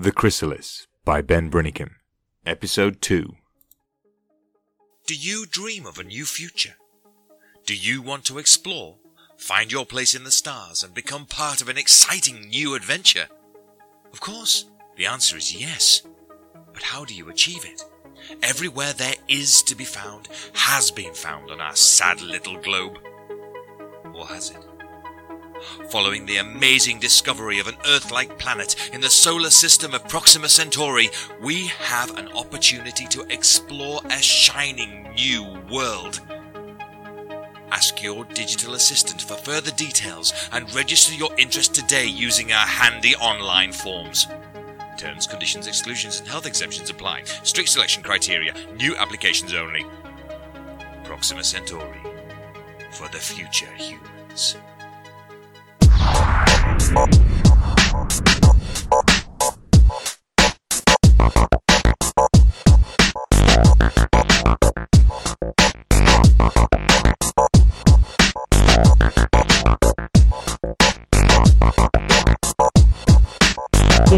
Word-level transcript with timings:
The 0.00 0.12
Chrysalis 0.12 0.86
by 1.04 1.20
Ben 1.20 1.50
Brinnicum. 1.50 1.90
Episode 2.46 3.02
2. 3.02 3.34
Do 5.06 5.14
you 5.14 5.44
dream 5.44 5.84
of 5.84 5.98
a 5.98 6.04
new 6.04 6.24
future? 6.24 6.76
Do 7.66 7.76
you 7.76 8.00
want 8.00 8.24
to 8.24 8.38
explore, 8.38 8.96
find 9.36 9.70
your 9.70 9.84
place 9.84 10.14
in 10.14 10.24
the 10.24 10.30
stars, 10.30 10.82
and 10.82 10.94
become 10.94 11.26
part 11.26 11.60
of 11.60 11.68
an 11.68 11.76
exciting 11.76 12.48
new 12.48 12.74
adventure? 12.74 13.26
Of 14.10 14.22
course, 14.22 14.64
the 14.96 15.04
answer 15.04 15.36
is 15.36 15.54
yes. 15.54 16.00
But 16.72 16.82
how 16.82 17.04
do 17.04 17.14
you 17.14 17.28
achieve 17.28 17.66
it? 17.66 17.84
Everywhere 18.42 18.94
there 18.94 19.16
is 19.28 19.62
to 19.64 19.74
be 19.74 19.84
found 19.84 20.28
has 20.54 20.90
been 20.90 21.12
found 21.12 21.50
on 21.50 21.60
our 21.60 21.76
sad 21.76 22.22
little 22.22 22.56
globe. 22.56 22.96
Or 24.14 24.26
has 24.28 24.48
it? 24.48 24.69
Following 25.90 26.26
the 26.26 26.38
amazing 26.38 26.98
discovery 26.98 27.58
of 27.58 27.66
an 27.66 27.76
Earth 27.86 28.10
like 28.10 28.38
planet 28.38 28.90
in 28.92 29.00
the 29.00 29.10
solar 29.10 29.50
system 29.50 29.94
of 29.94 30.06
Proxima 30.08 30.48
Centauri, 30.48 31.10
we 31.40 31.66
have 31.66 32.16
an 32.16 32.28
opportunity 32.32 33.06
to 33.06 33.26
explore 33.30 34.00
a 34.10 34.20
shining 34.20 35.12
new 35.14 35.44
world. 35.70 36.20
Ask 37.70 38.02
your 38.02 38.24
digital 38.24 38.74
assistant 38.74 39.22
for 39.22 39.34
further 39.34 39.70
details 39.70 40.32
and 40.52 40.72
register 40.74 41.14
your 41.14 41.30
interest 41.38 41.74
today 41.74 42.06
using 42.06 42.52
our 42.52 42.66
handy 42.66 43.14
online 43.16 43.72
forms. 43.72 44.26
Terms, 44.96 45.26
conditions, 45.26 45.66
exclusions, 45.66 46.20
and 46.20 46.28
health 46.28 46.46
exemptions 46.46 46.90
apply. 46.90 47.22
Strict 47.42 47.70
selection 47.70 48.02
criteria. 48.02 48.54
New 48.76 48.96
applications 48.96 49.54
only. 49.54 49.86
Proxima 51.04 51.42
Centauri. 51.42 52.00
For 52.92 53.08
the 53.08 53.18
future 53.18 53.72
humans. 53.76 54.56
It 56.90 56.96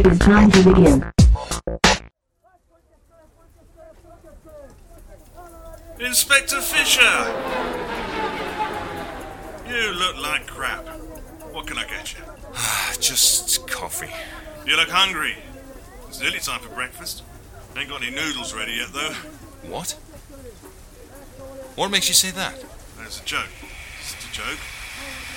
is 0.07 0.19
time 0.21 0.51
to 0.51 0.63
begin. 0.63 1.13
Inspector 6.01 6.61
Fisher! 6.63 7.03
You 9.69 9.93
look 9.93 10.17
like 10.17 10.47
crap. 10.47 10.89
What 11.53 11.67
can 11.67 11.77
I 11.77 11.85
get 11.87 12.15
you? 12.15 12.42
Just 13.01 13.67
coffee. 13.69 14.13
You 14.67 14.77
look 14.77 14.89
hungry. 14.89 15.37
It's 16.09 16.21
nearly 16.21 16.39
time 16.39 16.61
for 16.61 16.69
breakfast. 16.75 17.23
Ain't 17.77 17.89
got 17.89 18.03
any 18.03 18.15
noodles 18.15 18.55
ready 18.55 18.73
yet, 18.73 18.93
though. 18.93 19.15
What? 19.69 19.93
What 21.75 21.91
makes 21.91 22.09
you 22.09 22.15
say 22.15 22.31
that? 22.33 22.55
That's 22.99 23.21
a 23.21 23.25
joke. 23.25 23.49
It's 24.01 24.13
a 24.13 24.33
joke. 24.33 24.59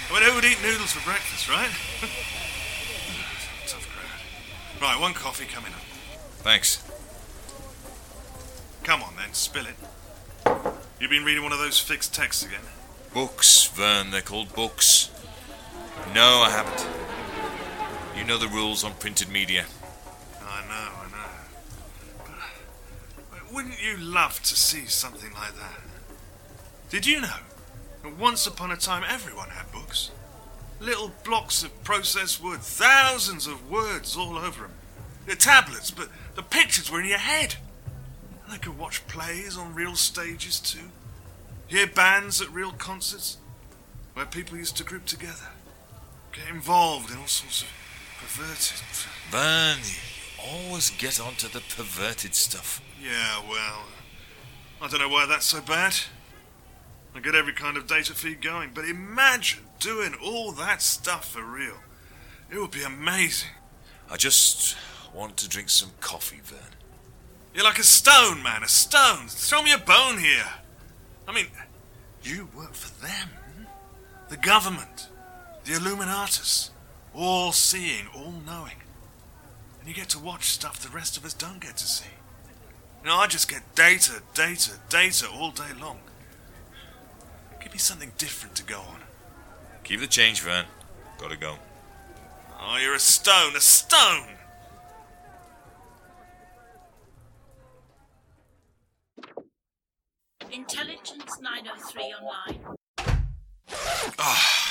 I 0.10 0.14
mean, 0.14 0.24
who 0.24 0.36
would 0.36 0.46
eat 0.46 0.62
noodles 0.62 0.92
for 0.92 1.04
breakfast, 1.06 1.50
right? 1.50 1.70
Tough 3.68 3.88
crowd. 3.90 4.82
Right, 4.82 5.00
one 5.00 5.14
coffee 5.14 5.46
coming 5.46 5.72
up. 5.72 5.80
Thanks. 6.44 6.84
Come 8.84 9.02
on 9.02 9.16
then, 9.16 9.34
spill 9.34 9.66
it. 9.66 9.76
You've 11.00 11.10
been 11.10 11.24
reading 11.24 11.44
one 11.44 11.52
of 11.52 11.60
those 11.60 11.80
fixed 11.80 12.14
texts 12.14 12.46
again? 12.46 12.62
Books, 13.14 13.66
Vern, 13.68 14.12
they're 14.12 14.22
called 14.22 14.54
books. 14.54 15.10
No, 16.14 16.44
I 16.46 16.50
haven't. 16.50 16.88
You 18.16 18.24
know 18.24 18.38
the 18.38 18.48
rules 18.48 18.84
on 18.84 18.94
printed 18.94 19.30
media. 19.30 19.66
I 20.42 20.62
know, 20.68 20.74
I 20.74 21.12
know. 21.12 22.36
But 23.30 23.54
wouldn't 23.54 23.84
you 23.84 23.98
love 23.98 24.42
to 24.44 24.56
see 24.56 24.86
something 24.86 25.34
like 25.34 25.56
that? 25.58 25.82
Did 26.90 27.06
you 27.06 27.20
know 27.20 27.40
that 28.04 28.18
once 28.18 28.48
upon 28.48 28.72
a 28.72 28.78
time 28.78 29.04
everyone 29.08 29.50
had 29.50 29.70
books? 29.72 30.12
Little 30.80 31.12
blocks 31.26 31.64
of 31.64 31.84
processed 31.84 32.42
wood, 32.42 32.62
thousands 32.62 33.48
of 33.48 33.70
words 33.70 34.16
all 34.16 34.38
over 34.38 34.64
them. 34.64 34.74
They're 35.26 35.36
tablets, 35.36 35.92
but 35.92 36.10
the 36.36 36.44
pictures 36.44 36.90
were 36.90 37.02
in 37.02 37.10
your 37.10 37.18
head. 37.18 37.56
And 38.46 38.54
they 38.54 38.60
could 38.60 38.78
watch 38.78 39.06
plays 39.08 39.58
on 39.58 39.76
real 39.76 39.96
stages 39.96 40.60
too. 40.60 40.90
Hear 41.68 41.88
bands 41.88 42.42
at 42.42 42.52
real 42.52 42.72
concerts 42.72 43.38
where 44.14 44.26
people 44.26 44.58
used 44.58 44.78
to 44.78 44.84
group 44.84 45.06
together. 45.06 45.50
Get 46.32 46.48
involved 46.50 47.12
in 47.12 47.18
all 47.18 47.28
sorts 47.28 47.64
of 47.64 47.68
perverted. 48.20 48.82
Vern, 49.30 49.78
you 49.84 50.68
always 50.68 50.90
get 50.92 51.20
onto 51.20 51.48
the 51.48 51.62
perverted 51.76 52.36
stuff. 52.36 52.82
Yeah, 53.02 53.42
well, 53.50 53.84
I 54.82 54.88
don't 54.88 55.00
know 55.00 55.10
why 55.10 55.26
that's 55.26 55.46
so 55.46 55.62
bad. 55.62 55.96
I 57.16 57.20
get 57.20 57.36
every 57.36 57.54
kind 57.54 57.78
of 57.78 57.88
data 57.88 58.14
feed 58.14 58.42
going, 58.42 58.72
but 58.74 58.86
imagine 58.86 59.64
doing 59.80 60.16
all 60.22 60.52
that 60.54 60.82
stuff 60.82 61.32
for 61.32 61.44
real. 61.44 61.78
It 62.52 62.60
would 62.60 62.72
be 62.72 62.84
amazing. 62.84 63.50
I 64.12 64.18
just 64.18 64.76
want 65.14 65.38
to 65.38 65.50
drink 65.50 65.70
some 65.70 65.92
coffee, 66.02 66.42
Vern. 66.44 66.60
You're 67.54 67.64
like 67.64 67.80
a 67.80 67.84
stone, 67.84 68.44
man, 68.44 68.64
a 68.64 68.68
stone. 68.68 69.28
Throw 69.30 69.64
me 69.64 69.72
a 69.72 69.78
bone 69.78 70.18
here. 70.18 70.46
I 71.26 71.34
mean, 71.34 71.48
you 72.22 72.50
work 72.54 72.74
for 72.74 73.02
them. 73.02 73.30
Hmm? 73.30 73.64
The 74.28 74.38
government, 74.38 75.08
the 75.64 75.74
Illuminatus, 75.74 76.70
all 77.16 77.52
seeing, 77.52 78.08
all 78.14 78.34
knowing. 78.46 78.82
And 79.80 79.88
you 79.88 79.94
get 79.94 80.10
to 80.10 80.20
watch 80.20 80.46
stuff 80.46 80.80
the 80.82 80.90
rest 80.90 81.18
of 81.18 81.26
us 81.26 81.34
don't 81.34 81.60
get 81.60 81.78
to 81.78 81.88
see. 81.88 82.10
You 83.04 83.10
know, 83.10 83.16
I 83.18 83.28
just 83.28 83.50
get 83.50 83.62
data, 83.76 84.22
data, 84.34 84.74
data 84.90 85.28
all 85.30 85.52
day 85.52 85.74
long. 85.80 86.00
Give 87.62 87.72
me 87.72 87.78
something 87.78 88.12
different 88.18 88.56
to 88.56 88.64
go 88.64 88.80
on. 88.80 89.00
Keep 89.84 90.00
the 90.00 90.08
change, 90.08 90.42
Vern. 90.42 90.66
Gotta 91.20 91.38
go. 91.38 91.58
Oh, 92.60 92.78
you're 92.78 92.96
a 92.96 93.00
stone, 93.00 93.56
a 93.56 93.60
stone! 93.60 94.28
Intelligence 100.52 101.40
903 101.42 102.04
online. 102.22 102.60
Can 103.68 104.65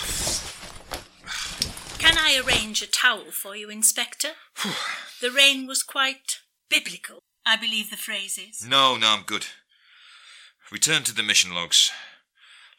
I 2.27 2.41
arrange 2.41 2.81
a 2.81 2.87
towel 2.87 3.31
for 3.33 3.55
you, 3.55 3.69
Inspector? 3.69 4.31
the 5.21 5.31
rain 5.31 5.67
was 5.67 5.83
quite 5.83 6.41
biblical, 6.71 7.19
I 7.45 7.57
believe 7.57 7.91
the 7.91 7.99
phrase 7.99 8.39
is. 8.39 8.67
No, 8.67 8.97
no, 8.97 9.09
I'm 9.09 9.25
good. 9.25 9.45
Return 10.73 11.03
to 11.03 11.15
the 11.15 11.23
mission 11.23 11.55
logs. 11.55 11.93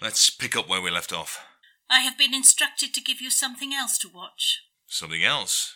Let's 0.01 0.31
pick 0.31 0.55
up 0.55 0.67
where 0.67 0.81
we 0.81 0.89
left 0.89 1.13
off. 1.13 1.45
I 1.91 1.99
have 1.99 2.17
been 2.17 2.33
instructed 2.33 2.91
to 2.95 3.01
give 3.01 3.21
you 3.21 3.29
something 3.29 3.71
else 3.71 3.99
to 3.99 4.09
watch. 4.09 4.63
Something 4.87 5.23
else? 5.23 5.75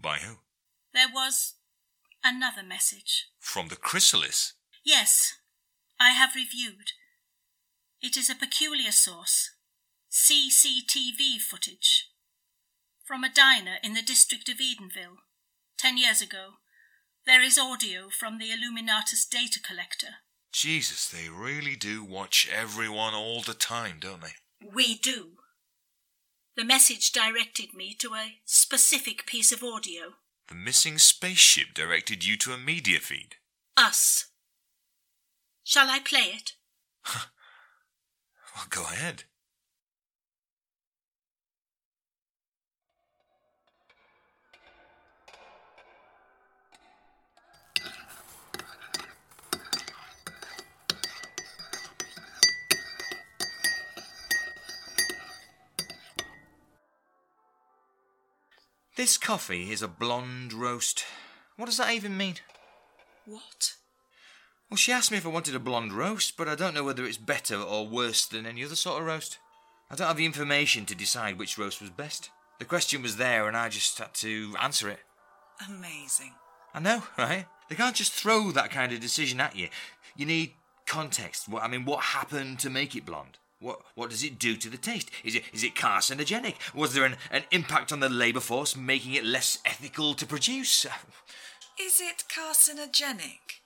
By 0.00 0.16
who? 0.20 0.36
There 0.94 1.12
was 1.12 1.56
another 2.24 2.62
message. 2.66 3.26
From 3.38 3.68
the 3.68 3.76
Chrysalis? 3.76 4.54
Yes, 4.82 5.34
I 6.00 6.12
have 6.12 6.34
reviewed. 6.34 6.92
It 8.00 8.16
is 8.16 8.30
a 8.30 8.34
peculiar 8.34 8.92
source. 8.92 9.50
CCTV 10.10 11.38
footage. 11.38 12.08
From 13.12 13.24
a 13.24 13.28
diner 13.30 13.76
in 13.82 13.92
the 13.92 14.00
district 14.00 14.48
of 14.48 14.56
Edenville. 14.56 15.18
Ten 15.76 15.98
years 15.98 16.22
ago. 16.22 16.54
There 17.26 17.42
is 17.42 17.58
audio 17.58 18.08
from 18.08 18.38
the 18.38 18.46
Illuminatus 18.48 19.28
data 19.28 19.60
collector. 19.60 20.22
Jesus, 20.50 21.10
they 21.10 21.28
really 21.28 21.76
do 21.76 22.02
watch 22.02 22.48
everyone 22.50 23.12
all 23.12 23.42
the 23.42 23.52
time, 23.52 23.98
don't 24.00 24.22
they? 24.22 24.66
We 24.66 24.96
do. 24.96 25.32
The 26.56 26.64
message 26.64 27.12
directed 27.12 27.74
me 27.74 27.94
to 27.98 28.14
a 28.14 28.38
specific 28.46 29.26
piece 29.26 29.52
of 29.52 29.62
audio. 29.62 30.14
The 30.48 30.54
missing 30.54 30.96
spaceship 30.96 31.74
directed 31.74 32.24
you 32.24 32.38
to 32.38 32.52
a 32.52 32.58
media 32.58 32.98
feed. 32.98 33.34
Us. 33.76 34.28
Shall 35.64 35.90
I 35.90 35.98
play 35.98 36.32
it? 36.34 36.52
Well, 38.56 38.66
go 38.70 38.82
ahead. 38.84 39.24
This 59.02 59.18
coffee 59.18 59.72
is 59.72 59.82
a 59.82 59.88
blonde 59.88 60.52
roast. 60.52 61.04
What 61.56 61.66
does 61.66 61.78
that 61.78 61.92
even 61.92 62.16
mean? 62.16 62.36
What? 63.26 63.74
Well, 64.70 64.76
she 64.76 64.92
asked 64.92 65.10
me 65.10 65.18
if 65.18 65.26
I 65.26 65.28
wanted 65.28 65.56
a 65.56 65.58
blonde 65.58 65.92
roast, 65.92 66.36
but 66.36 66.46
I 66.46 66.54
don't 66.54 66.72
know 66.72 66.84
whether 66.84 67.04
it's 67.04 67.16
better 67.16 67.56
or 67.56 67.84
worse 67.84 68.24
than 68.26 68.46
any 68.46 68.64
other 68.64 68.76
sort 68.76 69.00
of 69.00 69.06
roast. 69.08 69.40
I 69.90 69.96
don't 69.96 70.06
have 70.06 70.18
the 70.18 70.24
information 70.24 70.86
to 70.86 70.94
decide 70.94 71.36
which 71.36 71.58
roast 71.58 71.80
was 71.80 71.90
best. 71.90 72.30
The 72.60 72.64
question 72.64 73.02
was 73.02 73.16
there, 73.16 73.48
and 73.48 73.56
I 73.56 73.70
just 73.70 73.98
had 73.98 74.14
to 74.14 74.54
answer 74.62 74.88
it. 74.88 75.00
Amazing. 75.68 76.34
I 76.72 76.78
know, 76.78 77.02
right? 77.18 77.46
They 77.68 77.74
can't 77.74 77.96
just 77.96 78.12
throw 78.12 78.52
that 78.52 78.70
kind 78.70 78.92
of 78.92 79.00
decision 79.00 79.40
at 79.40 79.56
you. 79.56 79.68
You 80.14 80.26
need 80.26 80.52
context. 80.86 81.48
What 81.48 81.64
I 81.64 81.66
mean, 81.66 81.86
what 81.86 82.04
happened 82.04 82.60
to 82.60 82.70
make 82.70 82.94
it 82.94 83.04
blonde? 83.04 83.38
What 83.62 83.80
what 83.94 84.10
does 84.10 84.24
it 84.24 84.38
do 84.40 84.56
to 84.56 84.68
the 84.68 84.76
taste? 84.76 85.10
Is 85.22 85.36
it 85.36 85.44
is 85.52 85.62
it 85.62 85.76
carcinogenic? 85.76 86.56
Was 86.74 86.94
there 86.94 87.04
an, 87.04 87.16
an 87.30 87.44
impact 87.52 87.92
on 87.92 88.00
the 88.00 88.08
labour 88.08 88.40
force, 88.40 88.76
making 88.76 89.14
it 89.14 89.24
less 89.24 89.58
ethical 89.64 90.14
to 90.14 90.26
produce? 90.26 90.84
Is 91.80 92.00
it 92.00 92.24
carcinogenic? 92.28 93.60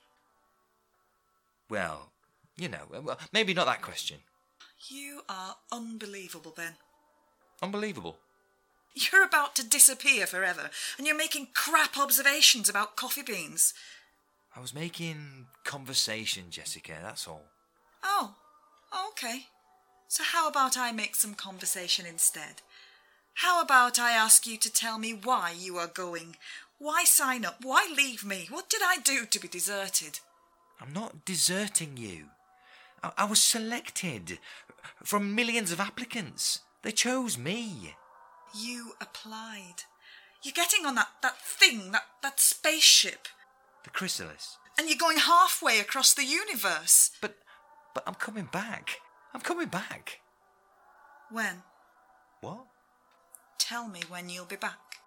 Well, 1.69 2.11
you 2.55 2.69
know, 2.69 2.83
well, 2.89 3.17
maybe 3.33 3.53
not 3.53 3.65
that 3.65 3.81
question. 3.81 4.19
You 4.87 5.21
are 5.27 5.55
unbelievable, 5.71 6.53
Ben. 6.55 6.75
Unbelievable. 7.61 8.17
You're 8.93 9.23
about 9.23 9.55
to 9.55 9.67
disappear 9.67 10.25
forever, 10.25 10.69
and 10.97 11.05
you're 11.05 11.17
making 11.17 11.49
crap 11.53 11.97
observations 11.97 12.69
about 12.69 12.95
coffee 12.95 13.23
beans. 13.23 13.73
I 14.55 14.59
was 14.59 14.73
making 14.73 15.47
conversation, 15.63 16.45
Jessica, 16.49 16.93
that's 17.03 17.27
all. 17.27 17.43
Oh, 18.03 18.35
okay. 19.09 19.45
So, 20.07 20.23
how 20.23 20.47
about 20.47 20.77
I 20.77 20.91
make 20.91 21.15
some 21.15 21.33
conversation 21.33 22.05
instead? 22.05 22.61
How 23.35 23.61
about 23.61 23.99
I 23.99 24.11
ask 24.11 24.47
you 24.47 24.57
to 24.57 24.71
tell 24.71 24.97
me 24.97 25.13
why 25.13 25.53
you 25.57 25.77
are 25.77 25.87
going? 25.87 26.37
Why 26.79 27.03
sign 27.03 27.45
up? 27.45 27.57
Why 27.63 27.91
leave 27.95 28.23
me? 28.25 28.47
What 28.49 28.69
did 28.69 28.81
I 28.83 28.97
do 28.97 29.25
to 29.25 29.39
be 29.39 29.47
deserted? 29.47 30.19
I'm 30.79 30.93
not 30.93 31.25
deserting 31.25 31.97
you. 31.97 32.25
I, 33.03 33.11
I 33.17 33.25
was 33.25 33.41
selected 33.41 34.39
from 35.03 35.35
millions 35.35 35.71
of 35.71 35.79
applicants. 35.79 36.61
They 36.83 36.91
chose 36.91 37.37
me. 37.37 37.95
You 38.57 38.93
applied. 39.01 39.83
You're 40.43 40.53
getting 40.53 40.85
on 40.85 40.95
that, 40.95 41.09
that 41.21 41.41
thing, 41.41 41.91
that, 41.91 42.03
that 42.23 42.39
spaceship, 42.39 43.27
The 43.83 43.89
chrysalis. 43.89 44.57
and 44.79 44.87
you're 44.87 44.97
going 44.97 45.17
halfway 45.17 45.79
across 45.79 46.13
the 46.13 46.23
universe. 46.25 47.11
But 47.21 47.35
but 47.93 48.03
I'm 48.07 48.13
coming 48.13 48.47
back. 48.51 48.99
I'm 49.33 49.41
coming 49.41 49.67
back. 49.67 50.19
When? 51.31 51.63
What? 52.41 52.65
Tell 53.59 53.87
me 53.87 54.01
when 54.07 54.29
you'll 54.29 54.45
be 54.45 54.55
back. 54.55 54.97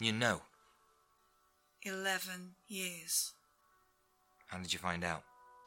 You 0.00 0.12
know. 0.12 0.42
Eleven 1.84 2.52
years. 2.68 3.32
How 4.48 4.58
did 4.58 4.72
you 4.72 4.78
find 4.78 5.04
out? 5.04 5.22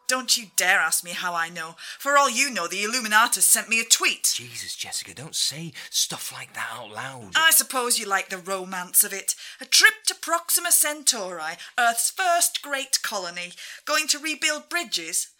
Don't 0.07 0.38
you 0.38 0.48
dare 0.56 0.80
ask 0.80 1.04
me 1.04 1.12
how 1.12 1.34
I 1.34 1.50
know. 1.50 1.75
For 1.98 2.16
all 2.16 2.30
you 2.30 2.52
know, 2.52 2.68
the 2.68 2.84
Illuminatus 2.84 3.42
sent 3.42 3.69
me 3.69 3.80
a 3.80 3.84
tweet. 3.84 4.31
Jesus, 4.36 4.75
Jessica, 4.75 5.16
don't 5.16 5.34
say 5.34 5.74
stuff 5.90 6.31
like 6.31 6.54
that 6.54 6.69
out 6.74 6.92
loud. 6.92 7.31
I 7.36 7.50
suppose 7.51 7.98
you 7.98 8.06
like 8.06 8.30
the 8.30 8.38
romance 8.38 9.04
of 9.04 9.13
it. 9.13 9.34
A 9.60 9.66
trip 9.66 10.04
to 10.06 10.16
Proxima 10.16 10.72
Centauri, 10.72 11.58
Earth's 11.80 12.12
first 12.12 12.62
great 12.62 13.01
colony, 13.01 13.54
going 13.86 14.08
to 14.10 14.19
rebuild 14.19 14.69
bridges. 14.69 15.30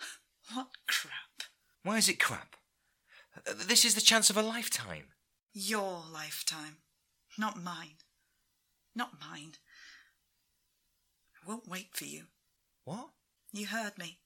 What 0.54 0.68
crap. 0.88 1.25
Why 1.86 1.98
is 2.00 2.10
it 2.10 2.20
crap? 2.20 2.56
Uh, 3.48 3.54
This 3.68 3.86
is 3.86 3.94
the 3.94 4.02
chance 4.02 4.32
of 4.32 4.38
a 4.38 4.42
lifetime. 4.42 5.14
Your 5.54 6.02
lifetime, 6.12 6.78
not 7.38 7.62
mine. 7.62 8.00
Not 8.96 9.20
mine. 9.22 9.54
I 11.36 11.48
won't 11.48 11.68
wait 11.68 11.90
for 11.94 12.06
you. 12.06 12.24
What? 12.86 13.10
You 13.54 13.68
heard 13.68 14.00
me. 14.00 14.18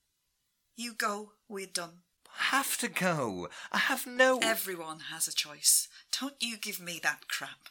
You 0.78 0.94
go, 0.94 1.34
we're 1.50 1.68
done. 1.68 2.04
I 2.30 2.56
have 2.56 2.78
to 2.78 2.88
go. 2.88 3.50
I 3.74 3.80
have 3.80 4.08
no. 4.08 4.40
Everyone 4.42 5.00
has 5.12 5.28
a 5.28 5.34
choice. 5.34 5.90
Don't 6.18 6.36
you 6.40 6.56
give 6.58 6.80
me 6.80 6.98
that 7.04 7.28
crap. 7.28 7.68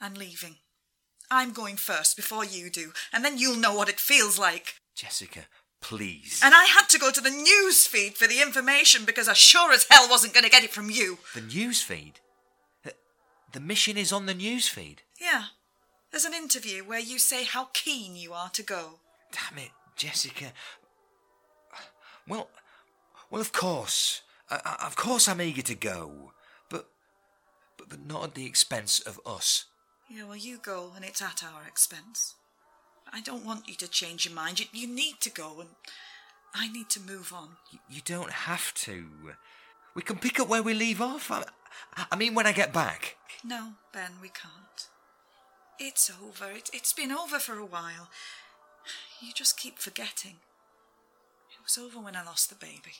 I'm 0.00 0.14
leaving. 0.14 0.56
I'm 1.30 1.52
going 1.52 1.76
first 1.76 2.16
before 2.16 2.46
you 2.46 2.70
do, 2.70 2.92
and 3.12 3.22
then 3.24 3.36
you'll 3.36 3.56
know 3.56 3.74
what 3.74 3.90
it 3.90 4.00
feels 4.00 4.38
like. 4.38 4.76
Jessica, 4.96 5.40
please. 5.80 6.40
And 6.44 6.54
I 6.54 6.64
had 6.64 6.88
to 6.90 6.98
go 6.98 7.10
to 7.10 7.20
the 7.20 7.30
news 7.30 7.86
feed 7.86 8.16
for 8.16 8.26
the 8.26 8.40
information 8.42 9.04
because 9.04 9.28
I 9.28 9.32
sure 9.32 9.72
as 9.72 9.86
hell 9.90 10.08
wasn't 10.08 10.34
going 10.34 10.44
to 10.44 10.50
get 10.50 10.64
it 10.64 10.70
from 10.72 10.90
you. 10.90 11.18
The 11.34 11.40
news 11.40 11.82
feed. 11.82 12.14
The, 13.52 13.60
mission 13.60 13.96
is 13.96 14.12
on 14.12 14.26
the 14.26 14.34
news 14.34 14.68
feed. 14.68 15.02
Yeah. 15.20 15.44
There's 16.12 16.24
an 16.24 16.34
interview 16.34 16.84
where 16.84 17.00
you 17.00 17.18
say 17.18 17.44
how 17.44 17.68
keen 17.72 18.14
you 18.14 18.32
are 18.32 18.48
to 18.50 18.62
go. 18.62 19.00
Damn 19.32 19.58
it, 19.58 19.70
Jessica. 19.96 20.52
Well, 22.28 22.48
well, 23.30 23.40
of 23.40 23.52
course, 23.52 24.22
I, 24.50 24.60
I- 24.64 24.86
of 24.86 24.94
course, 24.96 25.26
I'm 25.28 25.40
eager 25.40 25.62
to 25.62 25.74
go, 25.74 26.32
but, 26.68 26.86
but, 27.76 27.88
but 27.88 28.06
not 28.06 28.22
at 28.24 28.34
the 28.34 28.46
expense 28.46 29.00
of 29.00 29.18
us. 29.26 29.64
Yeah, 30.08 30.24
well, 30.24 30.36
you 30.36 30.58
go, 30.58 30.92
and 30.94 31.04
it's 31.04 31.22
at 31.22 31.42
our 31.44 31.66
expense. 31.66 32.34
I 33.12 33.20
don't 33.20 33.44
want 33.44 33.68
you 33.68 33.74
to 33.76 33.88
change 33.88 34.24
your 34.26 34.34
mind. 34.34 34.60
You, 34.60 34.66
you 34.72 34.86
need 34.86 35.20
to 35.20 35.30
go, 35.30 35.60
and 35.60 35.70
I 36.54 36.70
need 36.70 36.88
to 36.90 37.00
move 37.00 37.32
on. 37.32 37.50
You, 37.70 37.78
you 37.88 38.00
don't 38.04 38.30
have 38.30 38.72
to. 38.74 39.04
We 39.94 40.02
can 40.02 40.16
pick 40.18 40.38
up 40.38 40.48
where 40.48 40.62
we 40.62 40.74
leave 40.74 41.00
off. 41.00 41.30
I, 41.30 41.44
I 42.10 42.16
mean, 42.16 42.34
when 42.34 42.46
I 42.46 42.52
get 42.52 42.72
back. 42.72 43.16
No, 43.44 43.72
Ben, 43.92 44.12
we 44.22 44.28
can't. 44.28 44.88
It's 45.78 46.10
over. 46.10 46.50
It, 46.52 46.70
it's 46.72 46.92
been 46.92 47.10
over 47.10 47.38
for 47.38 47.58
a 47.58 47.64
while. 47.64 48.08
You 49.20 49.32
just 49.32 49.58
keep 49.58 49.78
forgetting. 49.78 50.36
It 51.50 51.62
was 51.62 51.78
over 51.78 51.98
when 51.98 52.16
I 52.16 52.24
lost 52.24 52.48
the 52.48 52.56
baby. 52.56 52.96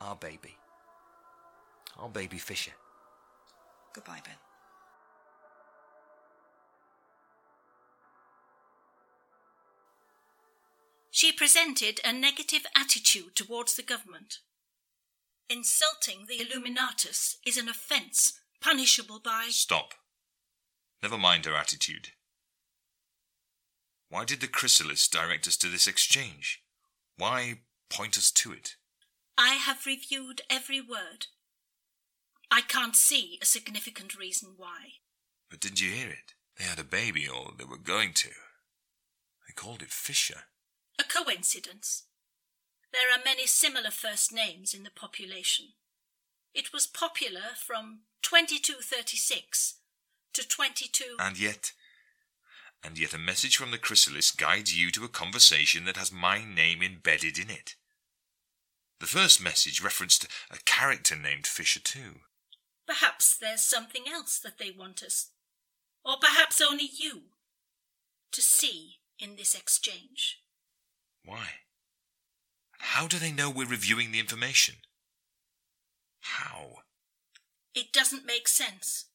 Our 0.00 0.16
baby. 0.16 0.56
Our 1.98 2.08
baby 2.08 2.38
Fisher. 2.38 2.72
Goodbye, 3.94 4.20
Ben. 4.24 4.34
She 11.18 11.32
presented 11.32 12.00
a 12.04 12.12
negative 12.12 12.64
attitude 12.76 13.34
towards 13.34 13.74
the 13.74 13.82
government. 13.82 14.38
Insulting 15.50 16.26
the 16.28 16.38
Illuminatus 16.38 17.38
is 17.44 17.56
an 17.56 17.68
offence 17.68 18.34
punishable 18.60 19.18
by. 19.18 19.48
Stop. 19.50 19.94
Never 21.02 21.18
mind 21.18 21.44
her 21.44 21.56
attitude. 21.56 22.10
Why 24.08 24.24
did 24.24 24.40
the 24.40 24.46
chrysalis 24.46 25.08
direct 25.08 25.48
us 25.48 25.56
to 25.56 25.66
this 25.66 25.88
exchange? 25.88 26.62
Why 27.16 27.62
point 27.90 28.16
us 28.16 28.30
to 28.30 28.52
it? 28.52 28.76
I 29.36 29.54
have 29.54 29.86
reviewed 29.86 30.42
every 30.48 30.80
word. 30.80 31.26
I 32.48 32.60
can't 32.60 32.94
see 32.94 33.40
a 33.42 33.44
significant 33.44 34.16
reason 34.16 34.50
why. 34.56 35.00
But 35.50 35.58
did 35.58 35.80
you 35.80 35.90
hear 35.90 36.10
it? 36.10 36.34
They 36.58 36.64
had 36.64 36.78
a 36.78 36.84
baby, 36.84 37.26
or 37.26 37.54
they 37.58 37.64
were 37.64 37.76
going 37.76 38.12
to. 38.12 38.28
They 38.28 39.54
called 39.56 39.82
it 39.82 39.90
Fisher. 39.90 40.44
A 40.98 41.04
coincidence. 41.04 42.04
There 42.92 43.12
are 43.12 43.22
many 43.24 43.46
similar 43.46 43.90
first 43.90 44.32
names 44.32 44.74
in 44.74 44.82
the 44.82 44.90
population. 44.90 45.66
It 46.54 46.72
was 46.72 46.86
popular 46.86 47.54
from 47.56 48.00
2236 48.22 49.74
to 50.34 50.48
22. 50.48 51.04
And 51.20 51.38
yet. 51.38 51.72
And 52.82 52.98
yet 52.98 53.14
a 53.14 53.18
message 53.18 53.56
from 53.56 53.70
the 53.70 53.78
chrysalis 53.78 54.30
guides 54.30 54.78
you 54.78 54.90
to 54.92 55.04
a 55.04 55.08
conversation 55.08 55.84
that 55.84 55.96
has 55.96 56.12
my 56.12 56.44
name 56.44 56.82
embedded 56.82 57.38
in 57.38 57.50
it. 57.50 57.74
The 59.00 59.06
first 59.06 59.40
message 59.42 59.82
referenced 59.82 60.26
a 60.50 60.58
character 60.64 61.16
named 61.16 61.46
Fisher, 61.46 61.80
too. 61.80 62.20
Perhaps 62.86 63.36
there's 63.36 63.62
something 63.62 64.04
else 64.10 64.38
that 64.38 64.58
they 64.58 64.70
want 64.70 65.02
us, 65.02 65.30
or 66.04 66.16
perhaps 66.20 66.60
only 66.60 66.88
you, 66.92 67.22
to 68.32 68.40
see 68.40 68.96
in 69.18 69.36
this 69.36 69.54
exchange. 69.54 70.40
Why? 71.24 71.48
How 72.78 73.06
do 73.06 73.18
they 73.18 73.32
know 73.32 73.50
we're 73.50 73.66
reviewing 73.66 74.12
the 74.12 74.20
information? 74.20 74.76
How? 76.20 76.76
It 77.74 77.92
doesn't 77.92 78.26
make 78.26 78.48
sense. 78.48 79.06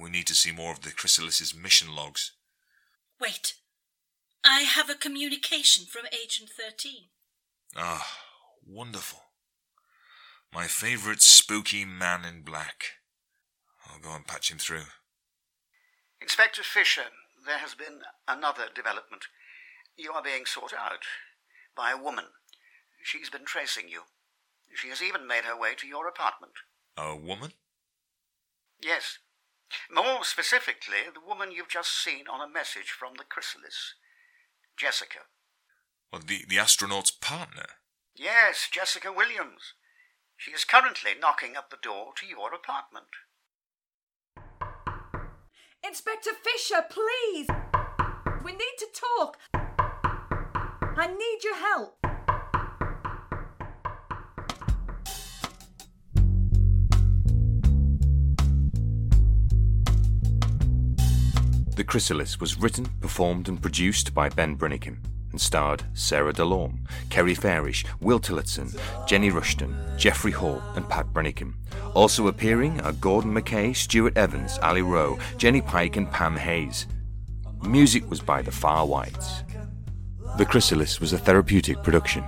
We 0.00 0.10
need 0.10 0.26
to 0.26 0.34
see 0.34 0.52
more 0.52 0.72
of 0.72 0.82
the 0.82 0.90
chrysalis's 0.90 1.54
mission 1.54 1.94
logs. 1.94 2.32
Wait. 3.20 3.54
I 4.44 4.60
have 4.60 4.88
a 4.88 4.94
communication 4.94 5.86
from 5.86 6.06
Agent 6.12 6.50
13. 6.50 7.08
Ah, 7.76 8.06
wonderful. 8.66 9.20
My 10.52 10.66
favourite 10.66 11.20
spooky 11.20 11.84
man 11.84 12.24
in 12.24 12.42
black. 12.42 12.84
I'll 13.86 14.00
go 14.00 14.14
and 14.14 14.26
patch 14.26 14.50
him 14.50 14.58
through. 14.58 14.86
Inspector 16.20 16.62
Fisher, 16.62 17.04
there 17.46 17.58
has 17.58 17.74
been 17.74 18.00
another 18.26 18.64
development. 18.74 19.24
You 19.98 20.12
are 20.12 20.22
being 20.22 20.46
sought 20.46 20.72
out 20.72 21.02
by 21.76 21.90
a 21.90 22.00
woman. 22.00 22.26
She's 23.02 23.30
been 23.30 23.44
tracing 23.44 23.88
you. 23.88 24.02
She 24.72 24.88
has 24.90 25.02
even 25.02 25.26
made 25.26 25.44
her 25.44 25.58
way 25.58 25.74
to 25.76 25.88
your 25.88 26.06
apartment. 26.06 26.52
A 26.96 27.16
woman? 27.16 27.52
Yes. 28.80 29.18
More 29.92 30.22
specifically, 30.22 31.10
the 31.12 31.26
woman 31.26 31.50
you've 31.50 31.68
just 31.68 32.02
seen 32.02 32.28
on 32.32 32.40
a 32.40 32.52
message 32.52 32.90
from 32.96 33.14
the 33.18 33.24
chrysalis. 33.24 33.94
Jessica. 34.76 35.18
Well, 36.12 36.22
the, 36.24 36.44
the 36.48 36.58
astronaut's 36.58 37.10
partner. 37.10 37.66
Yes, 38.14 38.68
Jessica 38.70 39.12
Williams. 39.12 39.74
She 40.36 40.52
is 40.52 40.64
currently 40.64 41.12
knocking 41.20 41.56
at 41.56 41.70
the 41.70 41.76
door 41.82 42.12
to 42.18 42.26
your 42.26 42.54
apartment. 42.54 43.06
Inspector 45.84 46.30
Fisher, 46.44 46.84
please! 46.88 47.48
We 48.44 48.52
need 48.52 48.76
to 48.78 48.86
talk. 48.94 49.38
I 51.00 51.06
need 51.06 51.44
your 51.44 51.54
help. 51.54 51.94
The 61.76 61.84
Chrysalis 61.84 62.40
was 62.40 62.58
written, 62.58 62.86
performed, 63.00 63.48
and 63.48 63.62
produced 63.62 64.12
by 64.12 64.28
Ben 64.28 64.56
Brinnikin 64.56 64.96
and 65.30 65.40
starred 65.40 65.84
Sarah 65.94 66.32
DeLorme, 66.32 66.80
Kerry 67.10 67.36
Fairish, 67.36 67.86
Will 68.00 68.18
Tillotson, 68.18 68.74
Jenny 69.06 69.30
Rushton, 69.30 69.76
Jeffrey 69.96 70.32
Hall, 70.32 70.60
and 70.74 70.88
Pat 70.88 71.06
Brennikin. 71.12 71.54
Also 71.94 72.26
appearing 72.26 72.80
are 72.80 72.90
Gordon 72.90 73.32
McKay, 73.32 73.76
Stuart 73.76 74.16
Evans, 74.16 74.58
Ali 74.62 74.82
Rowe, 74.82 75.16
Jenny 75.36 75.60
Pike, 75.60 75.96
and 75.96 76.10
Pam 76.10 76.34
Hayes. 76.34 76.88
Music 77.62 78.10
was 78.10 78.20
by 78.20 78.42
the 78.42 78.50
Far 78.50 78.84
Whites. 78.84 79.44
The 80.36 80.44
Chrysalis 80.44 81.00
was 81.00 81.12
a 81.12 81.18
therapeutic 81.18 81.82
production 81.82 82.24